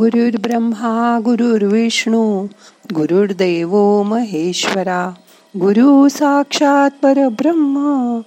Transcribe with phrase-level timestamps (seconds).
[0.00, 2.46] गुरुर् ब्रह्मा गुरुर्विष्णू
[2.94, 5.10] गुरुर्देव महेश्वरा
[5.56, 8.20] गुरु साक्षात परब्रह्म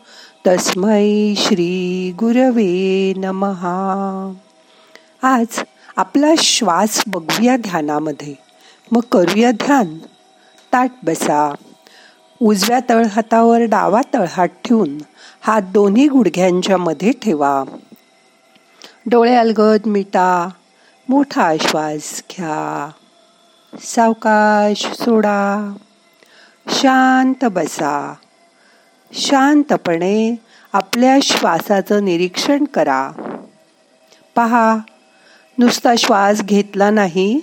[0.47, 4.33] तस्मै श्री गुरवे नमहा
[5.23, 5.45] आज
[5.97, 8.35] आपला श्वास बघूया ध्यानामध्ये.
[8.91, 9.97] मग करूया ध्यान.
[10.73, 11.55] ताट बसा.
[12.41, 14.97] उजव्या तळहातावर डावा तळहात ठेवून
[15.41, 17.63] हात दोन्ही गुडघ्यांच्या मध्ये ठेवा.
[19.05, 20.49] डोळे अलगद मिटा.
[21.09, 22.91] मोठा श्वास घ्या.
[23.81, 25.73] सावकाश सोडा.
[26.69, 28.13] शांत बसा.
[29.13, 30.35] शांतपणे
[30.73, 33.11] आपल्या श्वासाचं निरीक्षण करा.
[34.35, 34.77] पहा
[35.57, 37.41] नुसता श्वास घेतला नाही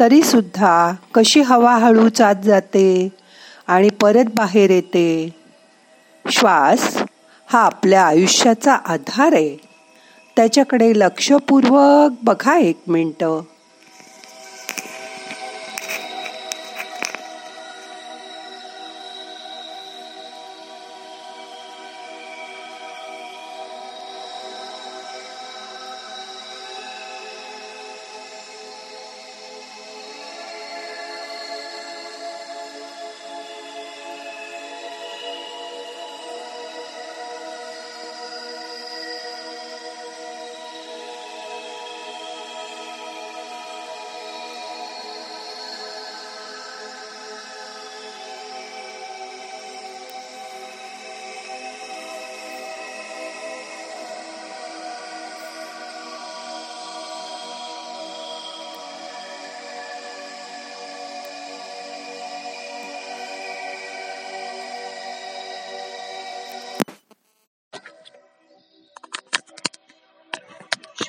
[0.00, 3.08] तरी सुद्धा कशी हवा हळू चात जाते
[3.66, 5.34] आणि परत बाहेर येते.
[6.30, 6.98] श्वास
[7.46, 9.75] हा आपल्या आयुष्याचा आधार आहे.
[10.36, 13.40] त्याच्याकडे लक्षपूर्वक बघा एक मिनटं.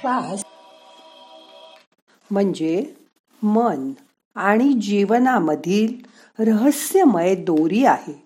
[0.08, 0.44] श्वास.
[2.32, 2.96] म्हणजे
[3.44, 3.92] मन
[4.36, 5.94] आणि जीवनामधील
[6.40, 8.24] रहस्यमय दोरी आहे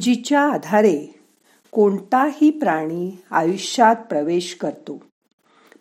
[0.00, 1.20] जिच्या आधारे
[1.70, 5.02] कोणताही प्राणी आयुष्यात प्रवेश करतो.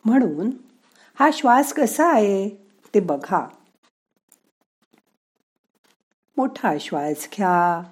[0.05, 0.51] म्हणून
[1.19, 2.49] हा श्वास कसा आहे
[2.93, 3.47] ते बघा.
[6.37, 7.91] मोठा श्वास घ्या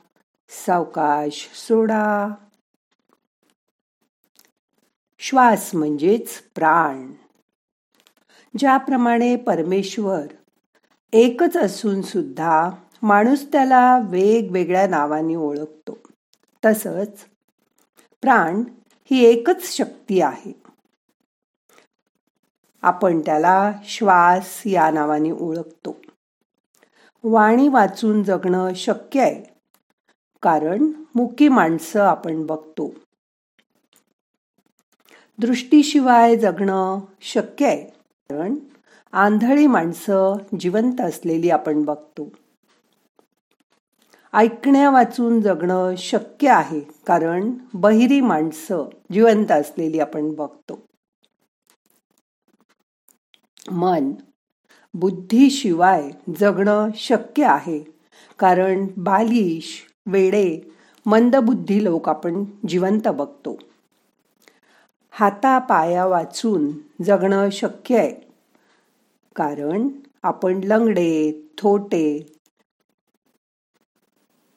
[0.49, 2.27] सावकाश सोडा.
[5.23, 7.11] श्वास म्हणजेच प्राण.
[8.57, 10.21] ज्याप्रमाणे परमेश्वर
[11.13, 12.69] एकच असून सुद्धा
[13.01, 15.97] माणूस त्याला वेगवेगळ्या नावाने ओळखतो.
[16.65, 17.25] तसंच
[18.21, 18.63] प्राण
[19.11, 20.61] ही एकच शक्ती आहे.
[22.81, 25.95] आपण त्याला श्वास या नावाने ओळखतो.
[27.23, 29.43] वाणी वाचून जगणं शक्य आहे.
[30.41, 32.93] कारण मुकी माणसं आपण बघतो.
[35.41, 37.83] दृष्टीशिवाय जगणं शक्य आहे.
[38.29, 38.55] कारण
[39.11, 42.29] आंधळी माणसं जिवंत असलेली आपण बघतो.
[44.33, 46.79] ऐकण्या वाचून जगणं शक्य आहे.
[46.79, 50.79] कारण बहिरी माणसं जिवंत असलेली आपण बघतो.
[53.71, 54.11] मन
[54.93, 57.83] बुद्धीशिवाय जगणं शक्य आहे.
[58.39, 60.59] कारण बालिश वेडे
[61.05, 63.57] मंदबुद्धी लोक आपण जिवंत बघतो.
[65.13, 66.71] हाता पाया वाचून
[67.03, 68.11] जगणं शक्य आहे.
[69.35, 69.87] कारण
[70.23, 72.33] आपण लंगडे थोटे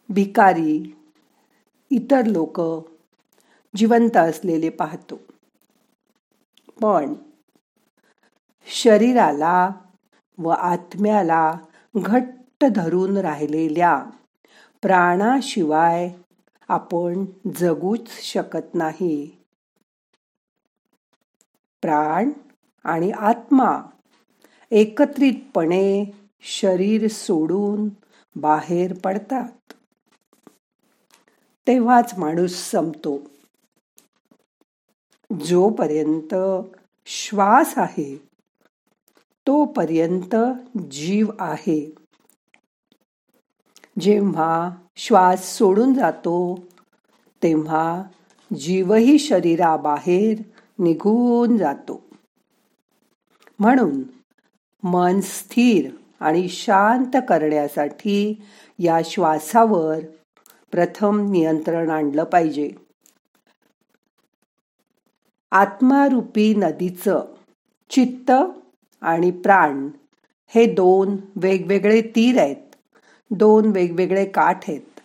[0.08, 0.94] भिकारी
[1.90, 2.60] इतर लोक
[3.76, 5.16] जिवंत असलेले पाहतो.
[6.80, 7.14] पण
[8.66, 9.70] शरीराला
[10.38, 11.52] व आत्म्याला
[11.96, 14.04] घट्ट धरून राहिलेल्या
[14.82, 16.10] प्राणाशिवाय
[16.68, 17.24] आपण
[17.56, 19.43] जगूच शकत नाही.
[21.84, 22.30] प्राण
[22.84, 23.82] आणि आत्मा
[24.70, 26.04] एकत्रितपणे
[26.40, 27.88] शरीर सोडून
[28.36, 29.72] बाहेर पडतात.
[31.66, 33.18] तेव्हाच माणूस संपतो.
[35.44, 36.34] जोपर्यंत
[37.06, 38.22] श्वास आहे
[39.46, 40.36] तोपर्यंत
[40.90, 41.94] जीव आहे.
[44.00, 46.66] जेव्हा श्वास सोडून जातो
[47.42, 48.02] तेव्हा
[48.60, 50.42] जीवही शरीराबाहेर
[50.78, 52.02] निघून जातो.
[53.58, 54.02] म्हणून
[54.82, 55.90] मन स्थिर
[56.20, 58.42] आणि शांत करण्यासाठी
[58.78, 59.98] या श्वासावर
[60.70, 62.70] प्रथम नियंत्रण आणलं पाहिजे.
[65.50, 67.24] आत्मारूपी नदीचं
[67.90, 68.32] चित्त
[69.00, 69.88] आणि प्राण
[70.46, 72.74] हे दोन वेगवेगळे तीर आहेत.
[73.30, 75.00] दोन वेगवेगळे काठ आहेत.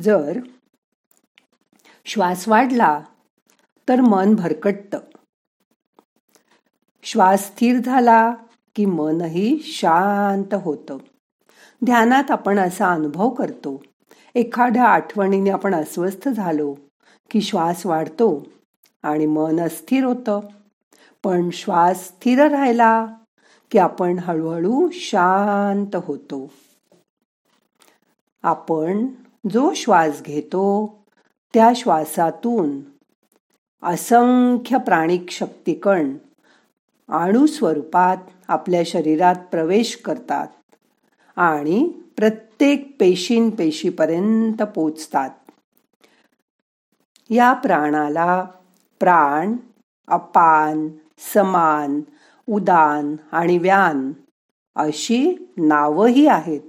[0.00, 0.40] जर
[2.04, 3.00] श्वास वाढला
[3.88, 4.98] तर मन भरकटतं.
[7.02, 8.34] श्वास स्थिर झाला
[8.74, 10.96] की मनही शांत होतं.
[11.84, 13.82] ध्यानात आपण असा अनुभव करतो.
[14.34, 16.74] एखाद्या आठवणीने आपण अस्वस्थ झालो
[17.30, 18.46] की श्वास वाढतो
[19.02, 20.40] आणि मन अस्थिर होतं.
[21.22, 23.06] पण श्वास स्थिर राहिला
[23.70, 26.50] की आपण हळूहळू शांत होतो.
[28.42, 29.06] आपण
[29.52, 31.01] जो श्वास घेतो
[31.54, 32.80] त्या श्वासातून
[33.82, 36.14] असंख्य प्राणिक शक्तिकण
[37.08, 38.16] अणुस्वरूपात
[38.48, 40.46] आपल्या शरीरात प्रवेश करतात
[41.36, 45.30] आणि प्रत्येक पेशींपेशीपर्यंत पोचतात.
[47.30, 48.46] या प्राणाला
[49.00, 49.56] प्राण
[50.08, 50.88] अपान
[51.34, 52.00] समान
[52.48, 54.12] उदान आणि व्यान
[54.76, 56.60] अशी नावही आहेत.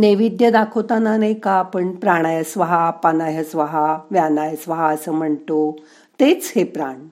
[0.00, 5.76] नैवेद्य दाखवताना नाही का आपण प्राणाय स्वहा पानाय स्वहा व्यानाय स्वाहा असं म्हणतो.
[6.20, 7.08] तेच हे प्राण.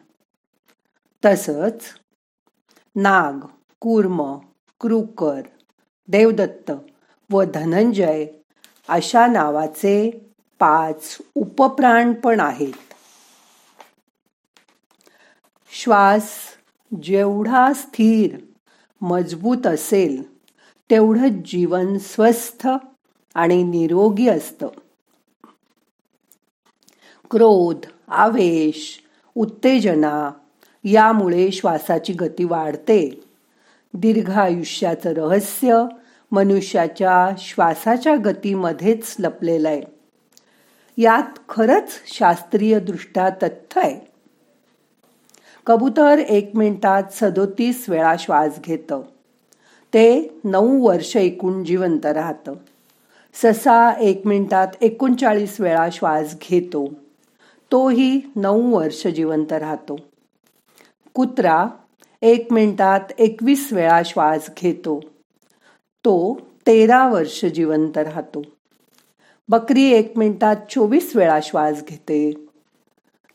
[1.25, 1.81] तसच
[2.97, 3.47] नाग
[3.81, 4.39] कूर्म
[4.81, 5.41] क्रूकर
[6.09, 6.73] देवदत्त
[7.31, 8.27] व धनंजय
[8.89, 10.11] अशा नावाचे
[10.59, 12.95] पाच उपप्राण पण आहेत.
[15.71, 16.31] श्वास
[17.03, 18.37] जेवढा स्थिर
[19.01, 20.38] मजबूत असेल
[20.91, 22.69] तेवढं जीवन स्वस्थ
[23.35, 24.69] आणि निरोगी असतं.
[27.31, 29.03] क्रोध आवेश
[29.35, 30.31] उत्तेजना
[30.85, 33.25] यामुळे श्वासाची गती वाढते.
[33.95, 35.85] दीर्घ आयुष्याचं रहस्य
[36.33, 39.83] मनुष्याच्या श्वासाच्या गतीमध्येच लपलेलं आहे.
[40.99, 44.01] यात खरंच शास्त्रीय दृष्ट्या तथ्य आहे.
[45.67, 49.03] कबूतर एक मिनिटात सदोतीस वेळा श्वास घेतं.
[49.95, 52.55] ते नऊ वर्ष एकूण जिवंत राहतं.
[53.35, 56.89] ससा एक मिनिटात एकोणचाळीस वेळा श्वास घेतो.
[57.73, 59.97] तोही नऊ वर्ष जिवंत राहतो.
[61.15, 61.67] कुत्रा
[62.23, 65.01] एक मिनिटात एकवीस वेळा श्वास घेतो.
[66.05, 66.35] तो
[66.67, 68.43] तेरा वर्ष जिवंत राहतो.
[69.49, 72.47] बकरी एक मिनिटात चोवीस वेळा श्वास घेते.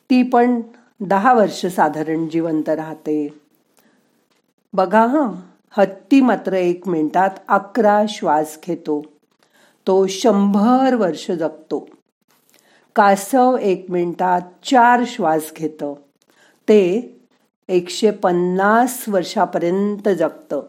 [0.09, 0.61] ती पण
[0.99, 3.39] दहा वर्ष साधारण जिवंत राहते.
[4.73, 5.52] बघा हां.
[5.77, 9.01] हत्ती मात्र एक मिनिटात अकरा श्वास घेतो.
[9.87, 11.87] तो शंभर वर्ष जगतो.
[12.95, 15.93] कासव एक मिनिटात चार श्वास घेतं.
[16.69, 17.15] ते
[17.69, 20.61] एकशे पन्नास वर्षापर्यंत जगतं.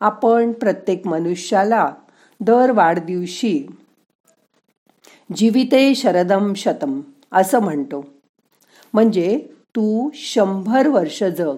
[0.00, 1.94] आपण प्रत्येक मनुष्याला
[2.40, 3.66] दर वाढदिवशी
[5.36, 7.00] जीविते शरदम शतम
[7.32, 8.04] असं म्हणतो.
[8.94, 11.56] म्हणजे तू शंभर वर्ष जग.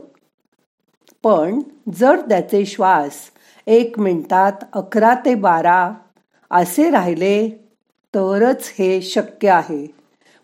[1.24, 1.60] पण
[1.94, 3.12] जर त्याचे श्वास
[3.66, 5.92] एक मिनिटात अकरा ते बारा
[6.50, 7.48] असे राहिले
[8.14, 9.94] तरच हे शक्य आहे.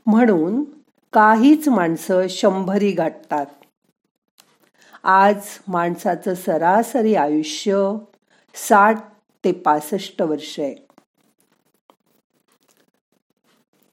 [0.06, 0.64] म्हणून
[1.12, 3.46] काहीच माणसं शंभरी गाठतात.
[5.04, 7.92] आज माणसाचं सरासरी आयुष्य
[8.54, 8.98] साठ
[9.44, 10.74] ते पासष्ट वर्ष आहे.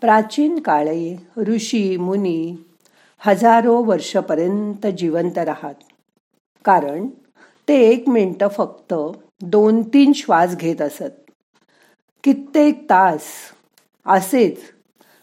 [0.01, 2.55] प्राचीन काळे ऋषी मुनी
[3.17, 5.75] हजारो वर्षपर्यंत जिवंत राहत.
[6.67, 7.07] कारण
[7.67, 8.93] ते एक मिनटं फक्त
[9.41, 11.31] दोन तीन श्वास घेत असत.
[12.23, 13.21] कित्येक तास
[14.05, 14.57] असेच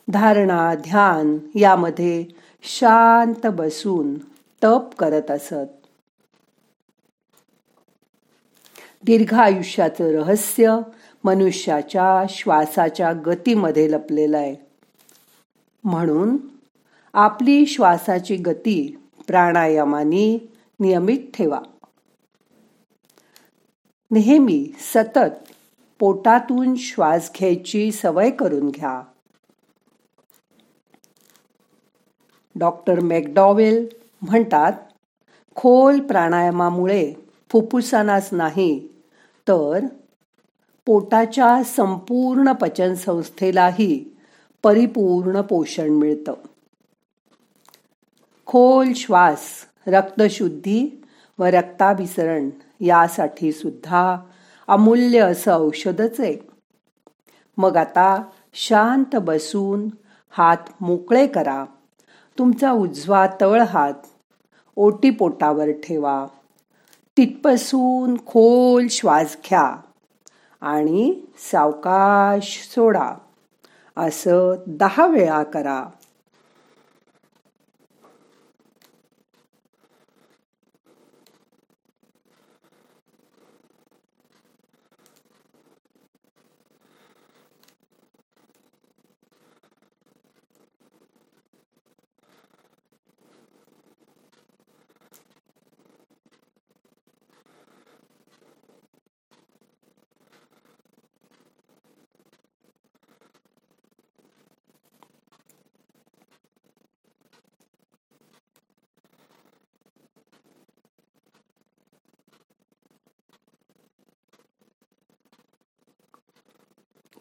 [0.08, 2.24] धारणा ध्यान यामध्ये
[2.62, 4.18] शांत बसून
[4.64, 5.86] तप करत असत.
[9.04, 10.76] दीर्घ आयुष्याचं रहस्य
[11.24, 14.56] मनुष्याच्या श्वासाच्या गतीमध्ये लपलेलं आहे.
[15.84, 16.36] म्हणून
[17.14, 21.60] आपली श्वासाची गती प्राणायामाने नियमित ठेवा.
[24.10, 25.52] नेहमी सतत
[25.98, 29.02] पोटातून श्वास घ्यायची सवय करून घ्या.
[32.56, 33.88] डॉक्टर मॅकडॉवेल
[34.22, 34.72] म्हणतात
[35.56, 37.14] खोल प्राणायामामुळे
[37.50, 38.88] फुफ्फुसांनाच नाही
[39.48, 39.86] तर
[40.86, 44.16] पोटाच्या संपूर्ण पचन संस्थेलाही
[44.62, 46.34] परिपूर्ण पोषण मिळतं.
[48.46, 49.40] खोल श्वास
[49.86, 51.04] रक्तशुद्धी
[51.38, 52.50] व रक्ताभिसरण
[52.80, 54.16] यासाठी सुद्धा
[54.68, 56.36] अमूल्य असं औषधच आहे.
[57.56, 58.22] मग आता
[58.54, 59.88] शांत बसून
[60.30, 61.64] हात मोकळे करा.
[62.38, 63.94] तुमचा उजवा तळ हात
[64.76, 66.26] ओटीपोटावर ठेवा.
[67.16, 69.76] तिथपासून खोल श्वास घ्या
[70.60, 71.20] आणि
[71.52, 73.14] सावकाश सोडा.
[73.96, 75.86] असं दहा वेळा करा.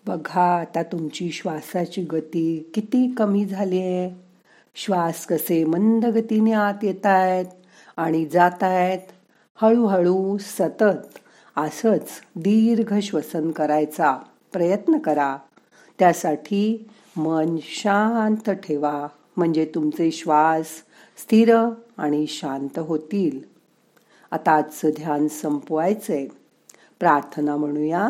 [0.07, 4.21] बघा आता तुमची श्वासाची गती किती कमी झाली आहे.
[4.75, 7.45] श्वास कसे मंद गतीने आत येत आहेत
[7.97, 8.99] आणि जात आहेत
[9.55, 11.19] हळूहळू सतत
[11.57, 14.17] असंच दीर्घ श्वसन करायचा
[14.53, 15.37] प्रयत्न करा.
[15.99, 19.07] त्यासाठी मन शांत ठेवा.
[19.37, 20.65] म्हणजे तुमचे श्वास
[21.17, 21.57] स्थिर
[21.97, 23.39] आणि शांत होतील.
[24.31, 26.27] आता आजचं ध्यान संपवायचंय.
[26.99, 28.09] प्रार्थना म्हणूया.